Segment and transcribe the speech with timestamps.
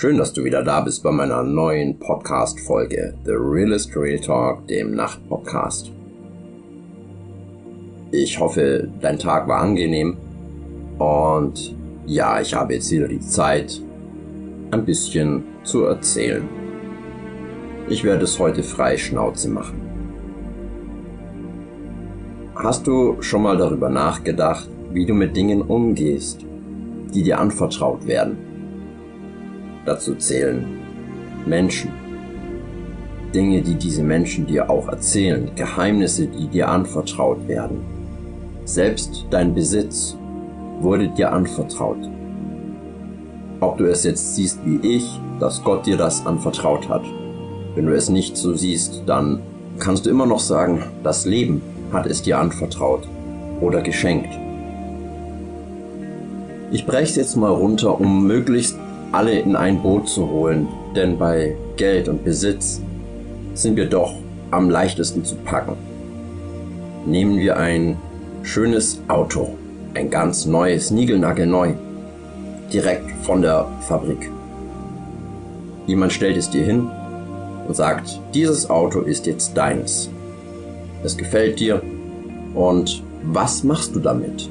[0.00, 4.94] Schön, dass du wieder da bist bei meiner neuen Podcast-Folge The Realist Real Talk, dem
[4.94, 5.90] Nacht-Podcast.
[8.12, 10.16] Ich hoffe, dein Tag war angenehm
[11.00, 11.74] und
[12.06, 13.82] ja, ich habe jetzt wieder die Zeit,
[14.70, 16.48] ein bisschen zu erzählen.
[17.88, 19.80] Ich werde es heute frei Schnauze machen.
[22.54, 26.46] Hast du schon mal darüber nachgedacht, wie du mit Dingen umgehst,
[27.12, 28.47] die dir anvertraut werden?
[29.88, 30.66] Dazu zählen
[31.46, 31.90] Menschen.
[33.34, 37.80] Dinge, die diese Menschen dir auch erzählen, Geheimnisse, die dir anvertraut werden.
[38.66, 40.14] Selbst dein Besitz
[40.80, 41.96] wurde dir anvertraut.
[43.60, 45.08] Ob du es jetzt siehst wie ich,
[45.40, 47.04] dass Gott dir das anvertraut hat.
[47.74, 49.40] Wenn du es nicht so siehst, dann
[49.78, 51.62] kannst du immer noch sagen, das Leben
[51.94, 53.08] hat es dir anvertraut
[53.62, 54.38] oder geschenkt.
[56.72, 58.76] Ich breche es jetzt mal runter, um möglichst
[59.12, 62.80] alle in ein Boot zu holen, denn bei Geld und Besitz
[63.54, 64.14] sind wir doch
[64.50, 65.76] am leichtesten zu packen.
[67.06, 67.96] Nehmen wir ein
[68.42, 69.56] schönes Auto,
[69.94, 71.72] ein ganz neues, niegelnagelneu,
[72.72, 74.30] direkt von der Fabrik.
[75.86, 76.88] Jemand stellt es dir hin
[77.66, 80.10] und sagt, dieses Auto ist jetzt deins.
[81.02, 81.82] Es gefällt dir
[82.54, 84.48] und was machst du damit?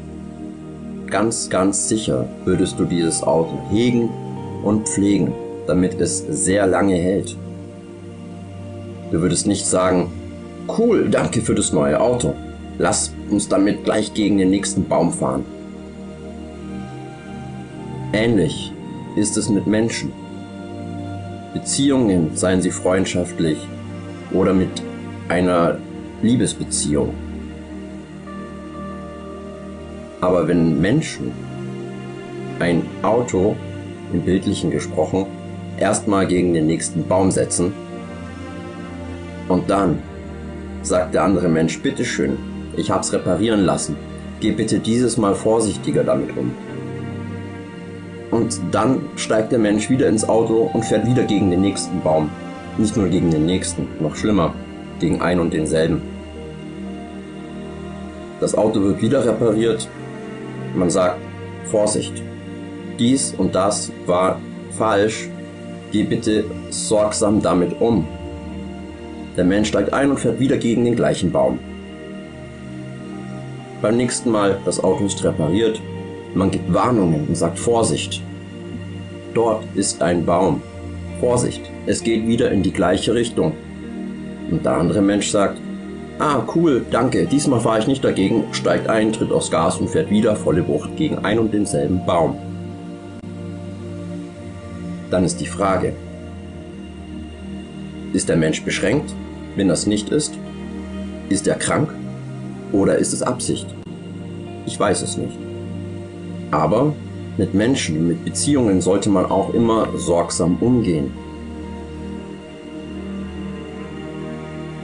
[1.07, 4.09] Ganz, ganz sicher würdest du dieses Auto hegen
[4.63, 5.33] und pflegen,
[5.67, 7.35] damit es sehr lange hält.
[9.11, 10.11] Du würdest nicht sagen,
[10.77, 12.33] cool, danke für das neue Auto.
[12.77, 15.45] Lass uns damit gleich gegen den nächsten Baum fahren.
[18.13, 18.71] Ähnlich
[19.15, 20.11] ist es mit Menschen.
[21.53, 23.57] Beziehungen, seien sie freundschaftlich
[24.31, 24.69] oder mit
[25.29, 25.77] einer
[26.21, 27.13] Liebesbeziehung.
[30.21, 31.31] Aber wenn Menschen
[32.59, 33.55] ein Auto
[34.13, 35.25] im Bildlichen gesprochen,
[35.77, 37.73] erstmal gegen den nächsten Baum setzen
[39.47, 39.99] und dann
[40.81, 42.37] sagt der andere Mensch, bitteschön,
[42.75, 43.95] ich hab's reparieren lassen,
[44.39, 46.51] geh bitte dieses Mal vorsichtiger damit um.
[48.29, 52.29] Und dann steigt der Mensch wieder ins Auto und fährt wieder gegen den nächsten Baum.
[52.77, 54.53] Nicht nur gegen den nächsten, noch schlimmer,
[54.99, 56.01] gegen ein und denselben.
[58.39, 59.87] Das Auto wird wieder repariert.
[60.75, 61.17] Man sagt,
[61.65, 62.21] Vorsicht,
[62.99, 64.39] dies und das war
[64.71, 65.29] falsch,
[65.91, 68.07] geh bitte sorgsam damit um.
[69.35, 71.59] Der Mensch steigt ein und fährt wieder gegen den gleichen Baum.
[73.81, 75.79] Beim nächsten Mal, das Auto ist repariert,
[76.33, 78.21] man gibt Warnungen und sagt Vorsicht.
[79.33, 80.61] Dort ist ein Baum.
[81.19, 83.53] Vorsicht, es geht wieder in die gleiche Richtung.
[84.49, 85.59] Und der andere Mensch sagt,
[86.19, 90.09] ah cool, danke, diesmal fahre ich nicht dagegen, steigt ein, tritt aufs Gas und fährt
[90.09, 92.35] wieder volle Wucht gegen ein und denselben Baum.
[95.09, 95.93] Dann ist die Frage,
[98.13, 99.13] ist der Mensch beschränkt,
[99.55, 100.33] wenn das nicht ist?
[101.29, 101.93] Ist er krank
[102.71, 103.67] oder ist es Absicht?
[104.65, 105.37] Ich weiß es nicht.
[106.51, 106.93] Aber
[107.37, 111.11] mit Menschen, mit Beziehungen sollte man auch immer sorgsam umgehen.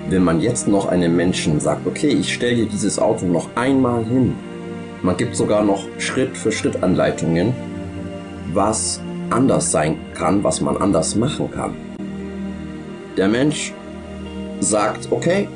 [0.09, 4.05] Wenn man jetzt noch einem Menschen sagt, okay, ich stelle dir dieses Auto noch einmal
[4.05, 4.35] hin,
[5.01, 7.53] man gibt sogar noch Schritt für Schritt Anleitungen,
[8.53, 9.01] was
[9.33, 11.73] anders sein kann, was man anders machen kann.
[13.17, 13.73] Der Mensch
[14.59, 15.47] sagt, okay,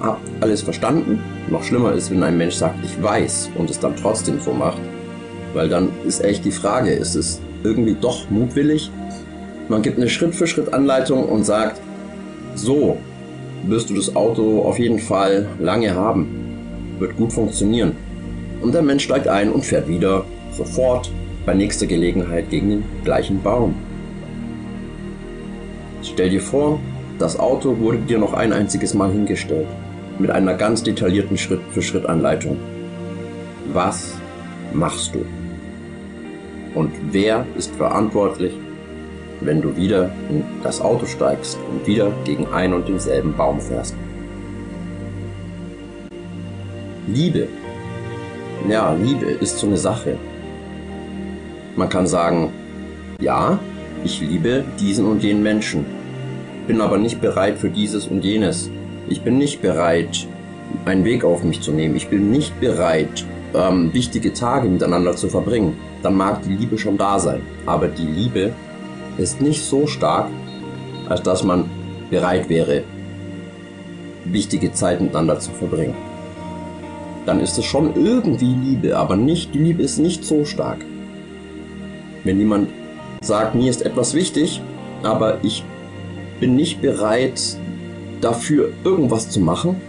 [0.00, 1.22] hab alles verstanden.
[1.50, 4.80] Noch schlimmer ist, wenn ein Mensch sagt, ich weiß und es dann trotzdem so macht.
[5.54, 8.90] Weil dann ist echt die Frage, ist es irgendwie doch mutwillig?
[9.68, 11.80] Man gibt eine Schritt-für-Schritt-Anleitung und sagt,
[12.54, 12.98] so
[13.66, 16.28] wirst du das Auto auf jeden Fall lange haben.
[16.98, 17.96] Wird gut funktionieren.
[18.60, 21.10] Und der Mensch steigt ein und fährt wieder sofort
[21.46, 23.76] bei nächster Gelegenheit gegen den gleichen Baum.
[26.02, 26.80] Stell dir vor,
[27.18, 29.68] das Auto wurde dir noch ein einziges Mal hingestellt,
[30.18, 32.58] mit einer ganz detaillierten Schritt-für-Schritt-Anleitung.
[33.72, 34.14] Was
[34.74, 35.24] machst du?
[36.74, 38.52] Und wer ist verantwortlich,
[39.40, 43.94] wenn du wieder in das Auto steigst und wieder gegen ein und denselben Baum fährst?
[47.06, 47.48] Liebe.
[48.68, 50.16] Ja, Liebe ist so eine Sache.
[51.76, 52.52] Man kann sagen,
[53.20, 53.58] ja,
[54.02, 55.84] ich liebe diesen und jenen Menschen,
[56.66, 58.70] bin aber nicht bereit für dieses und jenes.
[59.08, 60.26] Ich bin nicht bereit,
[60.86, 61.94] einen Weg auf mich zu nehmen.
[61.94, 65.76] Ich bin nicht bereit, ähm, wichtige Tage miteinander zu verbringen.
[66.02, 67.42] Dann mag die Liebe schon da sein.
[67.66, 68.54] Aber die Liebe
[69.18, 70.28] ist nicht so stark,
[71.10, 71.66] als dass man
[72.08, 72.84] bereit wäre,
[74.24, 75.94] wichtige Zeit miteinander zu verbringen.
[77.26, 80.78] Dann ist es schon irgendwie Liebe, aber nicht, die Liebe ist nicht so stark
[82.26, 82.68] wenn jemand
[83.20, 84.60] sagt, mir ist etwas wichtig,
[85.02, 85.64] aber ich
[86.40, 87.56] bin nicht bereit,
[88.20, 89.80] dafür irgendwas zu machen,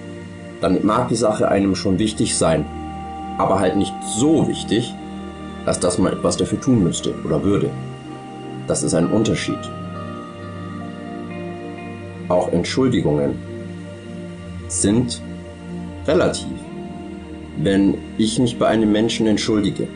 [0.62, 2.66] dann mag die Sache einem schon wichtig sein,
[3.38, 4.94] aber halt nicht so wichtig,
[5.66, 7.70] dass man etwas dafür tun müsste oder würde.
[8.68, 9.60] Das ist ein Unterschied.
[12.30, 13.36] Auch Entschuldigungen
[14.68, 15.22] sind
[16.06, 16.48] relativ.
[17.58, 19.88] Wenn ich mich bei einem Menschen entschuldige,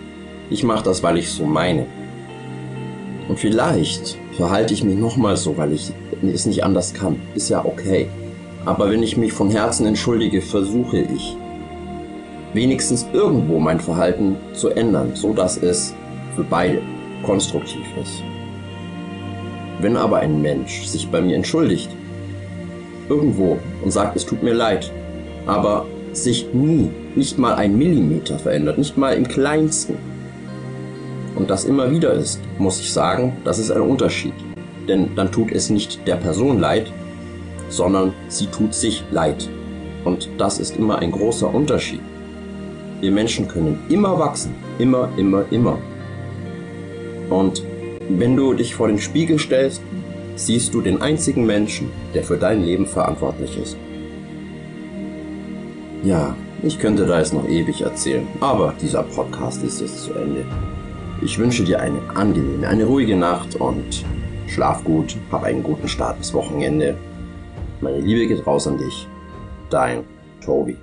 [0.49, 1.85] ich mache das, weil ich so meine.
[3.27, 5.91] Und vielleicht verhalte ich mich nochmal so, weil ich
[6.21, 7.18] es nicht anders kann.
[7.35, 8.07] Ist ja okay.
[8.65, 11.35] Aber wenn ich mich von Herzen entschuldige, versuche ich,
[12.53, 15.94] wenigstens irgendwo mein Verhalten zu ändern, so dass es
[16.35, 16.81] für beide
[17.23, 18.23] konstruktiv ist.
[19.79, 21.89] Wenn aber ein Mensch sich bei mir entschuldigt,
[23.09, 24.91] irgendwo und sagt, es tut mir leid,
[25.45, 29.95] aber sich nie, nicht mal ein Millimeter verändert, nicht mal im kleinsten,
[31.36, 34.33] und das immer wieder ist, muss ich sagen, das ist ein Unterschied.
[34.88, 36.92] Denn dann tut es nicht der Person leid,
[37.69, 39.50] sondern sie tut sich leid.
[40.04, 42.01] Und das ist immer ein großer Unterschied.
[43.00, 44.54] Wir Menschen können immer wachsen.
[44.78, 45.78] Immer, immer, immer.
[47.30, 47.63] Und
[48.10, 49.81] wenn du dich vor den Spiegel stellst,
[50.36, 53.77] siehst du den einzigen Menschen, der für dein Leben verantwortlich ist.
[56.04, 60.44] Ja, ich könnte da jetzt noch ewig erzählen, aber dieser Podcast ist jetzt zu Ende.
[61.22, 64.06] Ich wünsche dir eine angenehme, eine ruhige Nacht und
[64.48, 66.98] schlaf gut, hab einen guten Start ins Wochenende.
[67.80, 69.08] Meine Liebe geht raus an dich.
[69.69, 70.04] Dein
[70.44, 70.78] Tobi.